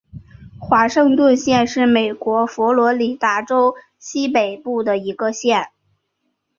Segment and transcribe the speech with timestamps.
[0.59, 5.67] 华盛顿县是美国佛罗里达州西北部的一个县。